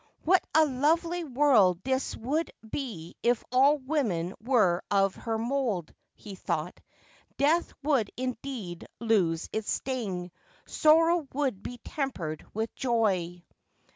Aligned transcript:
'What 0.23 0.43
a 0.55 0.65
lovely 0.65 1.23
world 1.23 1.83
this 1.83 2.17
would 2.17 2.49
be 2.67 3.15
if 3.21 3.43
all 3.51 3.77
women 3.77 4.33
were 4.43 4.81
of 4.89 5.13
her 5.13 5.37
mould!' 5.37 5.93
he 6.25 6.33
thought.' 6.33 6.79
Death 7.37 7.71
would, 7.83 8.09
indeed, 8.17 8.87
lose 8.99 9.47
its 9.53 9.69
sting, 9.69 10.31
sorrow 10.65 11.27
would 11.33 11.61
be 11.61 11.77
tempered 11.83 12.43
with 12.55 12.73
joy.' 12.73 13.43